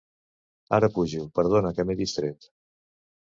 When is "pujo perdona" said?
0.95-1.71